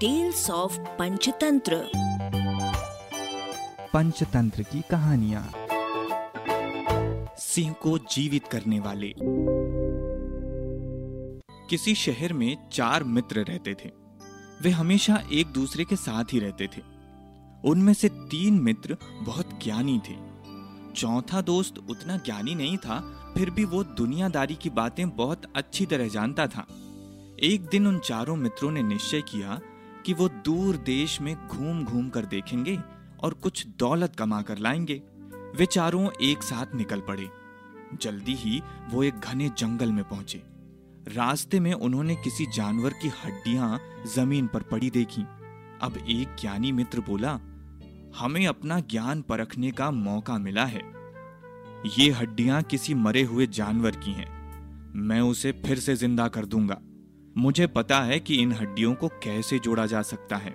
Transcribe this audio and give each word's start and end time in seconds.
Tales 0.00 0.50
of 0.50 0.78
Panchatantra 0.78 1.90
Panchatantra 3.92 4.62
की 4.62 4.82
कहानियाँ। 4.90 5.52
सिंह 7.38 7.72
को 7.72 7.98
जीवित 7.98 8.46
करने 8.46 8.80
वाले। 8.80 9.14
किसी 11.70 11.94
शहर 11.94 12.32
में 12.32 12.68
चार 12.68 13.04
मित्र 13.04 13.40
रहते 13.40 13.74
थे। 13.74 13.90
वे 14.62 14.70
हमेशा 14.70 15.22
एक 15.32 15.46
दूसरे 15.46 15.84
के 15.84 15.96
साथ 15.96 16.24
ही 16.32 16.38
रहते 16.38 16.66
थे। 16.66 16.82
उनमें 17.64 17.94
से 17.94 18.08
तीन 18.08 18.54
मित्र 18.54 18.96
बहुत 19.22 19.60
ज्ञानी 19.64 20.00
थे। 20.10 20.16
चौथा 20.92 21.40
दोस्त 21.40 21.78
उतना 21.90 22.16
ज्ञानी 22.16 22.54
नहीं 22.54 22.76
था 22.76 22.98
फिर 23.36 23.50
भी 23.50 23.64
वो 23.64 23.84
दुनियादारी 23.84 24.54
की 24.54 24.70
बातें 24.70 25.16
बहुत 25.16 25.42
अच्छी 25.56 25.86
तरह 25.86 26.08
जानता 26.08 26.46
था। 26.46 26.66
एक 27.42 27.68
दिन 27.70 27.86
उन 27.86 27.98
चारों 27.98 28.36
मित्रों 28.36 28.70
ने 28.70 28.82
निश्चय 28.82 29.20
किया 29.20 29.60
कि 30.08 30.14
वो 30.14 30.28
दूर 30.28 30.76
देश 30.76 31.20
में 31.20 31.48
घूम 31.48 31.84
घूम 31.84 32.08
कर 32.08 32.24
देखेंगे 32.24 32.80
और 33.20 33.34
कुछ 33.34 33.66
दौलत 33.66 34.16
कमा 34.16 34.42
कर 34.42 34.58
लाएँगे। 34.58 35.02
वे 35.56 35.66
चारों 35.66 36.10
एक 36.22 36.42
साथ 36.42 36.74
निकल 36.74 37.00
पड़े। 37.00 37.28
जल्दी 38.02 38.34
ही 38.34 38.62
वो 38.90 39.02
एक 39.02 39.14
घने 39.14 39.48
जंगल 39.48 39.92
में 39.92 40.04
पहुँचे। 40.04 40.42
रास्ते 41.08 41.60
में 41.60 41.72
उन्होंने 41.72 42.14
किसी 42.14 42.46
जानवर 42.46 42.92
की 42.92 43.08
हड्डियाँ 43.08 43.80
ज़मीन 44.14 44.46
पर 44.46 44.62
पड़ी 44.62 44.90
देखी। 44.90 45.22
अब 45.82 46.04
एक 46.08 46.36
ज्ञानी 46.40 46.72
मित्र 46.72 47.00
बोला, 47.00 47.32
हमें 48.18 48.46
अपना 48.46 48.80
ज्ञान 48.80 49.22
परखने 49.22 49.70
का 49.70 49.90
मौका 49.90 50.38
मिला 50.38 50.64
है। 50.64 50.82
ये 51.98 52.10
हड्डियाँ 52.10 52.62
किसी 52.62 52.94
मरे 52.94 53.22
हुए 53.22 53.46
जानवर 53.46 53.90
की 53.90 54.12
हैं। 54.12 54.28
मैं 54.94 55.20
उसे 55.20 55.52
फिर 55.52 55.78
से 55.78 55.96
ज़िंदा 55.96 56.28
कर 56.28 56.46
दूँगा। 56.46 56.80
मुझे 57.38 57.66
पता 57.66 58.00
है 58.00 58.20
कि 58.20 58.34
इन 58.34 58.52
हड्डियों 58.52 58.94
को 58.94 59.08
कैसे 59.08 59.58
जोड़ा 59.58 59.86
जा 59.86 60.02
सकता 60.02 60.36
है। 60.36 60.54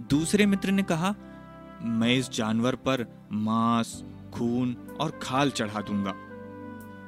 दूसरे 0.00 0.46
मित्र 0.46 0.70
ने 0.70 0.82
कहा, 0.82 1.14
मैं 1.82 2.14
इस 2.14 2.30
जानवर 2.30 2.74
पर 2.74 3.28
मांस, 3.32 4.04
खून 4.34 4.76
और 5.00 5.10
खाल 5.22 5.50
चढ़ा 5.50 5.80
दूँगा। 5.80 6.12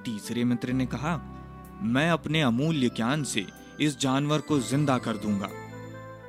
तीसरे 0.03 0.45
मित्र 0.45 0.73
ने 0.73 0.87
कहा, 0.87 1.17
मैं 1.83 2.11
अपने 2.11 2.41
अमूल्य 2.41 2.89
ज्ञान 2.89 3.23
से 3.25 3.47
इस 3.81 3.98
जानवर 3.98 4.41
को 4.41 4.59
ज़िंदा 4.61 4.98
कर 4.98 5.17
दूँगा। 5.17 5.48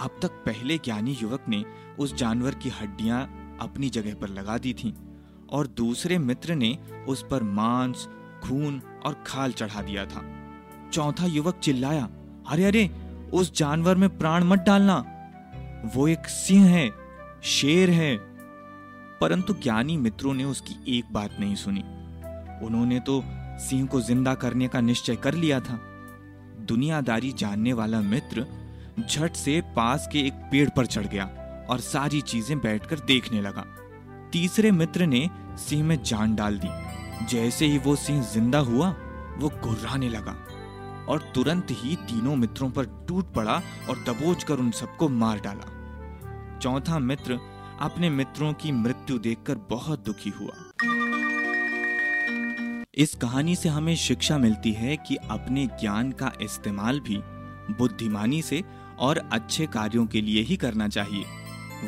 अब 0.01 0.19
तक 0.21 0.31
पहले 0.31 0.77
ज्ञानी 0.77 1.11
युवक 1.11 1.45
ने 1.47 1.65
उस 1.99 2.13
जानवर 2.15 2.55
की 2.55 2.69
हड्डियाँ 2.69 3.21
अपनी 3.61 3.89
जगह 3.89 4.15
पर 4.15 4.29
लगा 4.29 4.57
दी 4.57 4.73
थीं 4.73 4.93
और 5.49 5.67
दूसरे 5.67 6.17
मित्र 6.17 6.55
ने 6.55 6.77
उस 7.07 7.25
पर 7.31 7.43
मांस, 7.43 8.07
खून 8.43 8.81
और 9.05 9.23
खाल 9.27 9.51
चढ़ा 9.51 9.81
दिया 9.81 10.05
था। 10.05 10.23
चौथा 10.93 11.25
युवक 11.25 11.55
चिल्लाया 11.55 12.09
अरे 12.47 12.65
अरे, 12.65 12.89
उस 13.33 13.57
जानवर 13.57 13.95
में 13.95 14.17
प्राण 14.17 14.43
मत 14.43 14.59
डालना। 14.59 15.05
वो 15.95 16.07
एक 16.07 16.27
सिंह 16.27 16.67
है, 16.67 16.91
शेर 17.43 17.89
है। 17.89 18.17
परंतु 19.21 19.53
ज्ञानी 19.53 19.97
मित्रों 19.97 20.33
ने 20.33 20.43
उसकी 20.43 20.97
एक 20.97 21.05
बात 21.11 21.37
नहीं 21.39 21.55
सुनी। 21.55 21.79
उन्होंने 22.65 22.99
तो 22.99 23.23
सिंह 23.57 23.87
को 23.87 24.01
ज़िंदा 24.01 24.33
करने 24.33 24.67
का 24.67 24.81
निश्चय 24.81 25.15
कर 25.15 25.33
लिया 25.33 25.59
था। 25.59 25.79
दुनियादारी 26.61 27.31
जानने 27.31 27.73
वाला 27.73 27.99
मित्र 27.99 28.45
झट 29.09 29.33
से 29.33 29.61
पास 29.61 30.09
के 30.11 30.19
एक 30.19 30.33
पेड़ 30.33 30.69
पर 30.69 30.85
चढ़ 30.85 31.05
गया 31.07 31.25
और 31.69 31.79
सारी 31.79 32.21
चीज़ें 32.21 32.59
बैठकर 32.59 32.99
देखने 32.99 33.41
लगा। 33.41 33.65
तीसरे 34.31 34.71
मित्र 34.71 35.05
ने 35.05 35.29
सिंह 35.57 35.83
में 35.83 36.03
जान 36.03 36.35
डाल 36.35 36.59
दी। 36.63 36.69
जैसे 37.25 37.65
ही 37.65 37.77
वो 37.77 37.95
सिंह 37.95 38.23
ज़िंदा 38.23 38.59
हुआ, 38.59 38.95
वो 39.37 39.49
गुर्राने 39.49 40.09
लगा। 40.09 40.35
और 41.09 41.31
तुरंत 41.35 41.67
ही 41.71 41.95
तीनों 41.95 42.35
मित्रों 42.35 42.69
पर 42.69 42.85
टूट 43.07 43.33
पड़ा 43.33 43.61
और 43.89 43.97
दबोच 43.97 44.43
कर 44.43 44.53
उन 44.53 44.71
सबको 44.71 45.09
मार 45.09 45.39
डाला। 45.39 46.59
चौथा 46.59 46.99
मित्र 46.99 47.39
अपने 47.81 48.09
मित्रों 48.09 48.53
की 48.53 48.71
मृत्यु 48.71 49.17
देखकर 49.17 49.55
बहुत 49.55 50.05
दुखी 50.05 50.29
हुआ। 50.29 50.71
इस 52.95 53.15
कहानी 53.15 53.55
से 53.55 53.69
हमें 53.69 53.95
शिक्षा 53.95 54.37
मिलती 54.37 54.71
है 54.71 54.97
कि 54.97 55.15
अपने 55.15 55.65
ज्ञान 55.65 56.11
का 56.11 56.31
इस्तेमाल 56.41 56.99
भी 56.99 57.17
बुद्धिमानी 57.73 58.41
से 58.41 58.63
और 58.99 59.17
अच्छे 59.31 59.65
कार्यों 59.65 60.05
के 60.05 60.21
लिए 60.21 60.41
ही 60.41 60.57
करना 60.57 60.87
चाहिए, 60.87 61.25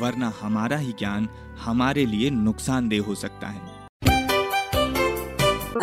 वरना 0.00 0.32
हमारा 0.40 0.76
ही 0.76 0.92
ज्ञान 0.92 1.28
हमारे 1.60 2.06
लिए 2.06 2.30
नुकसानदेह 2.30 3.02
हो 3.02 3.14
सकता 3.14 3.46
है। 3.46 3.88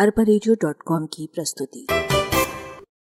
अरबा 0.00 1.06
की 1.06 1.26
प्रस्तुति। 1.34 1.86